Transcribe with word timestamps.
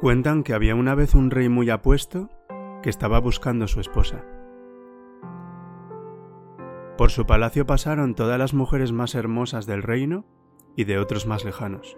Cuentan 0.00 0.44
que 0.44 0.54
había 0.54 0.76
una 0.76 0.94
vez 0.94 1.14
un 1.14 1.30
rey 1.30 1.48
muy 1.48 1.70
apuesto 1.70 2.30
que 2.82 2.90
estaba 2.90 3.18
buscando 3.18 3.66
su 3.68 3.80
esposa. 3.80 4.24
Por 6.96 7.10
su 7.10 7.26
palacio 7.26 7.64
pasaron 7.66 8.14
todas 8.14 8.38
las 8.38 8.54
mujeres 8.54 8.92
más 8.92 9.14
hermosas 9.14 9.66
del 9.66 9.82
reino 9.82 10.24
y 10.76 10.84
de 10.84 10.98
otros 10.98 11.26
más 11.26 11.44
lejanos. 11.44 11.96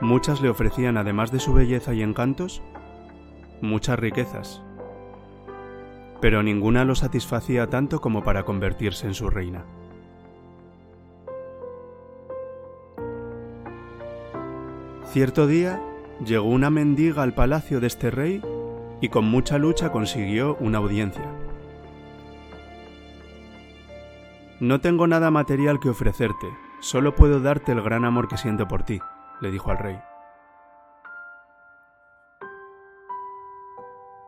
Muchas 0.00 0.40
le 0.42 0.48
ofrecían, 0.48 0.96
además 0.96 1.30
de 1.32 1.38
su 1.38 1.54
belleza 1.54 1.94
y 1.94 2.02
encantos, 2.02 2.62
muchas 3.60 3.98
riquezas, 3.98 4.62
pero 6.20 6.42
ninguna 6.42 6.84
lo 6.84 6.94
satisfacía 6.94 7.68
tanto 7.68 8.00
como 8.00 8.24
para 8.24 8.44
convertirse 8.44 9.06
en 9.06 9.14
su 9.14 9.30
reina. 9.30 9.64
Cierto 15.12 15.46
día 15.46 15.80
llegó 16.24 16.48
una 16.48 16.70
mendiga 16.70 17.22
al 17.22 17.34
palacio 17.34 17.80
de 17.80 17.86
este 17.86 18.10
rey 18.10 18.42
y 19.02 19.08
con 19.08 19.24
mucha 19.24 19.58
lucha 19.58 19.90
consiguió 19.90 20.56
una 20.60 20.78
audiencia. 20.78 21.28
No 24.60 24.80
tengo 24.80 25.08
nada 25.08 25.32
material 25.32 25.80
que 25.80 25.90
ofrecerte, 25.90 26.46
solo 26.78 27.16
puedo 27.16 27.40
darte 27.40 27.72
el 27.72 27.82
gran 27.82 28.04
amor 28.04 28.28
que 28.28 28.36
siento 28.36 28.68
por 28.68 28.84
ti, 28.84 29.00
le 29.40 29.50
dijo 29.50 29.72
al 29.72 29.78
rey. 29.78 29.98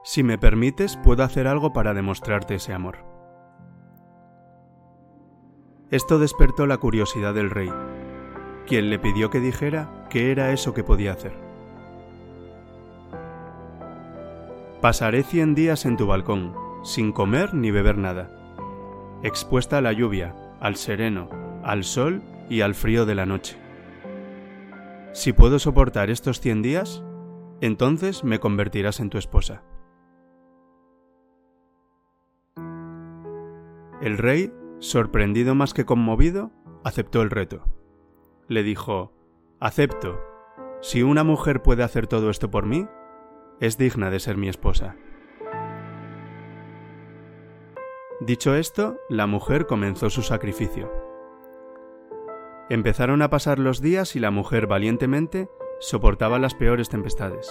Si 0.02 0.24
me 0.24 0.38
permites, 0.38 0.96
puedo 0.96 1.22
hacer 1.22 1.46
algo 1.46 1.72
para 1.72 1.94
demostrarte 1.94 2.56
ese 2.56 2.74
amor. 2.74 2.98
Esto 5.92 6.18
despertó 6.18 6.66
la 6.66 6.78
curiosidad 6.78 7.32
del 7.32 7.50
rey, 7.50 7.72
quien 8.66 8.90
le 8.90 8.98
pidió 8.98 9.30
que 9.30 9.38
dijera 9.38 10.08
qué 10.10 10.32
era 10.32 10.50
eso 10.50 10.74
que 10.74 10.82
podía 10.82 11.12
hacer. 11.12 11.43
Pasaré 14.84 15.22
cien 15.22 15.54
días 15.54 15.86
en 15.86 15.96
tu 15.96 16.06
balcón, 16.06 16.54
sin 16.82 17.10
comer 17.10 17.54
ni 17.54 17.70
beber 17.70 17.96
nada, 17.96 18.28
expuesta 19.22 19.78
a 19.78 19.80
la 19.80 19.94
lluvia, 19.94 20.36
al 20.60 20.76
sereno, 20.76 21.30
al 21.62 21.84
sol 21.84 22.20
y 22.50 22.60
al 22.60 22.74
frío 22.74 23.06
de 23.06 23.14
la 23.14 23.24
noche. 23.24 23.56
Si 25.14 25.32
puedo 25.32 25.58
soportar 25.58 26.10
estos 26.10 26.38
cien 26.38 26.60
días, 26.60 27.02
entonces 27.62 28.24
me 28.24 28.40
convertirás 28.40 29.00
en 29.00 29.08
tu 29.08 29.16
esposa. 29.16 29.62
El 34.02 34.18
rey, 34.18 34.52
sorprendido 34.80 35.54
más 35.54 35.72
que 35.72 35.86
conmovido, 35.86 36.50
aceptó 36.84 37.22
el 37.22 37.30
reto 37.30 37.64
le 38.48 38.62
dijo, 38.62 39.14
Acepto. 39.60 40.20
Si 40.82 41.02
una 41.02 41.24
mujer 41.24 41.62
puede 41.62 41.82
hacer 41.82 42.06
todo 42.06 42.28
esto 42.28 42.50
por 42.50 42.66
mí, 42.66 42.86
es 43.60 43.78
digna 43.78 44.10
de 44.10 44.20
ser 44.20 44.36
mi 44.36 44.48
esposa. 44.48 44.96
Dicho 48.20 48.54
esto, 48.54 48.96
la 49.08 49.26
mujer 49.26 49.66
comenzó 49.66 50.08
su 50.08 50.22
sacrificio. 50.22 50.90
Empezaron 52.70 53.20
a 53.22 53.28
pasar 53.28 53.58
los 53.58 53.82
días 53.82 54.16
y 54.16 54.20
la 54.20 54.30
mujer 54.30 54.66
valientemente 54.66 55.48
soportaba 55.80 56.38
las 56.38 56.54
peores 56.54 56.88
tempestades. 56.88 57.50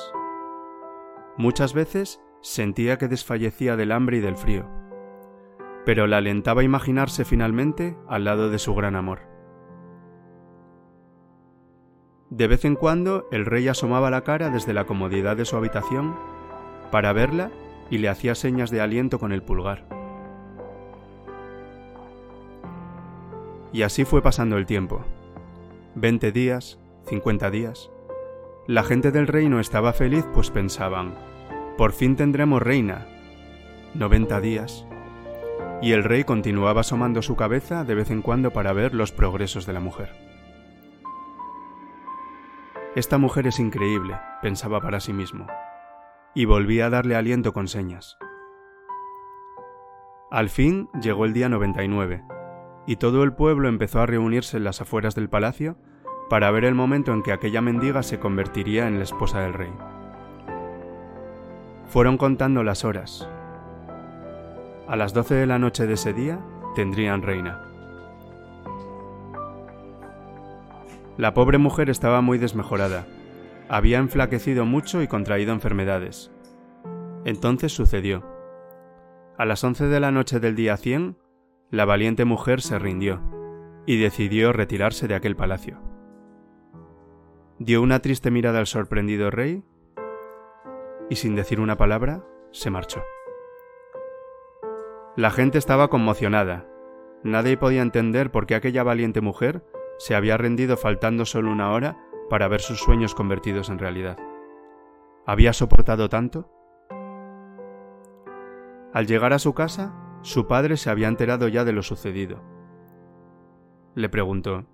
Muchas 1.38 1.74
veces 1.74 2.22
sentía 2.42 2.98
que 2.98 3.08
desfallecía 3.08 3.76
del 3.76 3.92
hambre 3.92 4.18
y 4.18 4.20
del 4.22 4.38
frío, 4.38 4.68
pero 5.86 6.08
la 6.08 6.18
alentaba 6.18 6.62
a 6.62 6.66
imaginarse 6.66 7.26
finalmente 7.26 7.98
al 8.08 8.24
lado 8.24 8.50
de 8.50 8.60
su 8.60 8.74
gran 8.74 8.96
amor. 8.96 9.33
De 12.36 12.48
vez 12.48 12.66
en 12.66 12.76
cuando 12.76 13.28
el 13.32 13.46
rey 13.46 13.68
asomaba 13.68 14.10
la 14.10 14.24
cara 14.24 14.50
desde 14.50 14.74
la 14.74 14.86
comodidad 14.86 15.38
de 15.38 15.46
su 15.46 15.56
habitación 15.56 16.16
para 16.90 17.14
verla 17.14 17.52
y 17.92 18.00
le 18.00 18.10
hacía 18.10 18.34
señas 18.34 18.72
de 18.72 18.82
aliento 18.82 19.20
con 19.20 19.34
el 19.34 19.44
pulgar. 19.44 19.86
Y 23.72 23.84
así 23.84 24.04
fue 24.04 24.24
pasando 24.24 24.58
el 24.58 24.66
tiempo. 24.66 25.06
Veinte 25.94 26.32
días, 26.32 26.80
cincuenta 27.06 27.52
días. 27.52 27.92
La 28.66 28.82
gente 28.82 29.12
del 29.12 29.28
reino 29.28 29.60
estaba 29.60 29.94
feliz 29.94 30.26
pues 30.34 30.50
pensaban, 30.50 31.14
por 31.78 31.92
fin 31.92 32.16
tendremos 32.16 32.64
reina. 32.64 33.06
Noventa 33.94 34.42
días. 34.42 34.88
Y 35.84 35.92
el 35.92 36.04
rey 36.04 36.24
continuaba 36.24 36.82
asomando 36.82 37.22
su 37.22 37.36
cabeza 37.36 37.84
de 37.84 37.94
vez 37.94 38.10
en 38.10 38.24
cuando 38.24 38.50
para 38.50 38.74
ver 38.74 38.96
los 38.96 39.12
progresos 39.12 39.68
de 39.68 39.74
la 39.74 39.82
mujer. 39.82 40.23
Esta 42.96 43.18
mujer 43.18 43.48
es 43.48 43.60
increíble, 43.60 44.20
pensaba 44.44 44.80
para 44.80 45.00
sí 45.00 45.14
mismo, 45.14 45.48
y 46.36 46.46
volvía 46.46 46.86
a 46.86 46.90
darle 46.92 47.16
aliento 47.16 47.52
con 47.52 47.68
señas. 47.68 48.20
Al 50.30 50.50
fin 50.50 50.90
llegó 51.02 51.26
el 51.26 51.34
día 51.34 51.50
99, 51.50 52.24
y 52.86 52.98
todo 52.98 53.24
el 53.24 53.34
pueblo 53.34 53.68
empezó 53.68 54.02
a 54.02 54.06
reunirse 54.06 54.58
en 54.58 54.64
las 54.64 54.80
afueras 54.80 55.16
del 55.16 55.28
palacio 55.28 55.76
para 56.30 56.52
ver 56.52 56.66
el 56.66 56.76
momento 56.76 57.14
en 57.14 57.24
que 57.24 57.32
aquella 57.32 57.62
mendiga 57.62 58.04
se 58.04 58.20
convertiría 58.20 58.88
en 58.88 59.00
la 59.00 59.06
esposa 59.06 59.40
del 59.40 59.54
rey. 59.54 59.74
Fueron 61.88 62.18
contando 62.18 62.64
las 62.64 62.86
horas. 62.86 63.28
A 64.88 64.96
las 64.96 65.14
doce 65.14 65.34
de 65.34 65.48
la 65.48 65.58
noche 65.58 65.88
de 65.88 65.94
ese 65.94 66.14
día 66.14 66.40
tendrían 66.76 67.24
reina. 67.24 67.73
La 71.18 71.36
pobre 71.36 71.60
mujer 71.60 71.92
estaba 71.92 72.22
muy 72.22 72.40
desmejorada. 72.40 73.06
Había 73.70 74.00
enflaquecido 74.00 74.66
mucho 74.66 75.04
y 75.04 75.08
contraído 75.08 75.54
enfermedades. 75.54 76.32
Entonces 77.24 77.72
sucedió. 77.72 78.26
A 79.38 79.46
las 79.46 79.64
once 79.64 79.86
de 79.86 80.00
la 80.00 80.12
noche 80.12 80.40
del 80.40 80.56
día 80.56 80.76
100, 80.76 81.18
la 81.70 81.86
valiente 81.86 82.26
mujer 82.26 82.62
se 82.62 82.80
rindió 82.80 83.22
y 83.86 84.02
decidió 84.02 84.54
retirarse 84.54 85.08
de 85.08 85.14
aquel 85.14 85.36
palacio. 85.36 85.80
Dio 87.60 87.84
una 87.84 88.00
triste 88.00 88.32
mirada 88.32 88.58
al 88.58 88.68
sorprendido 88.68 89.30
rey 89.30 89.64
y 91.12 91.16
sin 91.16 91.36
decir 91.36 91.60
una 91.60 91.78
palabra 91.78 92.26
se 92.52 92.72
marchó. 92.72 93.04
La 95.16 95.30
gente 95.30 95.60
estaba 95.60 95.90
conmocionada. 95.90 96.68
Nadie 97.24 97.56
podía 97.56 97.84
entender 97.84 98.32
por 98.32 98.48
qué 98.48 98.56
aquella 98.56 98.82
valiente 98.82 99.22
mujer 99.22 99.64
se 100.04 100.16
había 100.16 100.36
rendido 100.36 100.76
faltando 100.76 101.24
solo 101.26 101.50
una 101.50 101.72
hora 101.72 101.98
para 102.30 102.50
ver 102.50 102.60
sus 102.60 102.78
sueños 102.78 103.16
convertidos 103.16 103.70
en 103.70 103.80
realidad. 103.80 104.18
¿Había 105.26 105.54
soportado 105.54 106.10
tanto? 106.10 106.52
Al 108.92 109.08
llegar 109.08 109.32
a 109.32 109.40
su 109.40 109.54
casa, 109.54 109.94
su 110.22 110.46
padre 110.46 110.76
se 110.76 110.90
había 110.90 111.08
enterado 111.08 111.48
ya 111.48 111.64
de 111.64 111.72
lo 111.72 111.84
sucedido. 111.84 112.44
Le 113.96 114.10
preguntó, 114.10 114.66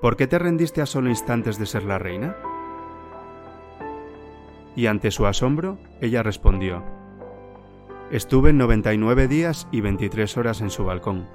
¿Por 0.00 0.16
qué 0.16 0.28
te 0.28 0.38
rendiste 0.38 0.80
a 0.80 0.86
solo 0.86 1.08
instantes 1.08 1.58
de 1.58 1.66
ser 1.66 1.82
la 1.82 1.98
reina? 1.98 2.36
Y 4.76 4.86
ante 4.86 5.10
su 5.10 5.26
asombro, 5.26 5.76
ella 6.00 6.22
respondió, 6.22 6.84
Estuve 8.12 8.52
99 8.52 9.26
días 9.26 9.66
y 9.72 9.80
23 9.80 10.36
horas 10.36 10.60
en 10.60 10.70
su 10.70 10.84
balcón 10.84 11.26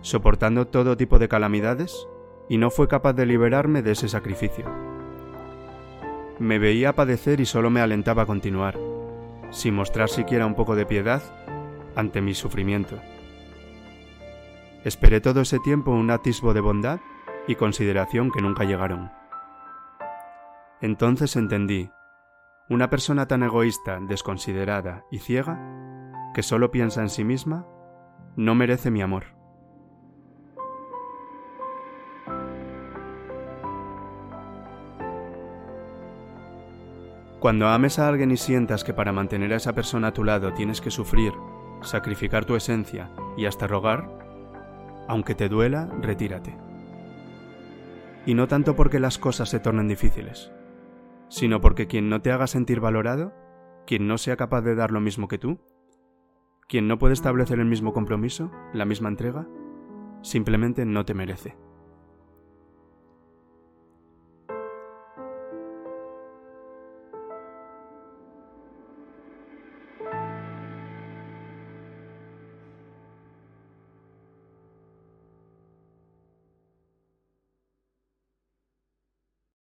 soportando 0.00 0.66
todo 0.66 0.96
tipo 0.96 1.18
de 1.18 1.28
calamidades, 1.28 2.08
y 2.48 2.58
no 2.58 2.70
fue 2.70 2.88
capaz 2.88 3.12
de 3.12 3.26
liberarme 3.26 3.82
de 3.82 3.92
ese 3.92 4.08
sacrificio. 4.08 4.64
Me 6.38 6.58
veía 6.58 6.94
padecer 6.94 7.40
y 7.40 7.46
solo 7.46 7.68
me 7.68 7.80
alentaba 7.80 8.22
a 8.22 8.26
continuar, 8.26 8.78
sin 9.50 9.74
mostrar 9.74 10.08
siquiera 10.08 10.46
un 10.46 10.54
poco 10.54 10.76
de 10.76 10.86
piedad 10.86 11.22
ante 11.96 12.20
mi 12.20 12.34
sufrimiento. 12.34 12.96
Esperé 14.84 15.20
todo 15.20 15.40
ese 15.40 15.58
tiempo 15.58 15.90
un 15.90 16.10
atisbo 16.10 16.54
de 16.54 16.60
bondad 16.60 17.00
y 17.46 17.56
consideración 17.56 18.30
que 18.30 18.40
nunca 18.40 18.64
llegaron. 18.64 19.10
Entonces 20.80 21.34
entendí, 21.34 21.90
una 22.68 22.88
persona 22.88 23.26
tan 23.26 23.42
egoísta, 23.42 23.98
desconsiderada 24.00 25.04
y 25.10 25.18
ciega, 25.18 25.58
que 26.34 26.42
solo 26.42 26.70
piensa 26.70 27.00
en 27.00 27.08
sí 27.08 27.24
misma, 27.24 27.66
no 28.36 28.54
merece 28.54 28.90
mi 28.90 29.02
amor. 29.02 29.37
Cuando 37.40 37.68
ames 37.68 38.00
a 38.00 38.08
alguien 38.08 38.32
y 38.32 38.36
sientas 38.36 38.82
que 38.82 38.92
para 38.92 39.12
mantener 39.12 39.52
a 39.52 39.56
esa 39.56 39.72
persona 39.72 40.08
a 40.08 40.12
tu 40.12 40.24
lado 40.24 40.54
tienes 40.54 40.80
que 40.80 40.90
sufrir, 40.90 41.32
sacrificar 41.82 42.44
tu 42.44 42.56
esencia 42.56 43.10
y 43.36 43.46
hasta 43.46 43.68
rogar, 43.68 44.10
aunque 45.06 45.36
te 45.36 45.48
duela, 45.48 45.88
retírate. 46.00 46.56
Y 48.26 48.34
no 48.34 48.48
tanto 48.48 48.74
porque 48.74 48.98
las 48.98 49.18
cosas 49.18 49.48
se 49.48 49.60
tornen 49.60 49.86
difíciles, 49.86 50.50
sino 51.28 51.60
porque 51.60 51.86
quien 51.86 52.08
no 52.08 52.20
te 52.22 52.32
haga 52.32 52.48
sentir 52.48 52.80
valorado, 52.80 53.32
quien 53.86 54.08
no 54.08 54.18
sea 54.18 54.36
capaz 54.36 54.62
de 54.62 54.74
dar 54.74 54.90
lo 54.90 55.00
mismo 55.00 55.28
que 55.28 55.38
tú, 55.38 55.60
quien 56.66 56.88
no 56.88 56.98
puede 56.98 57.14
establecer 57.14 57.60
el 57.60 57.66
mismo 57.66 57.92
compromiso, 57.92 58.50
la 58.74 58.84
misma 58.84 59.08
entrega, 59.08 59.46
simplemente 60.22 60.84
no 60.84 61.04
te 61.04 61.14
merece. 61.14 61.56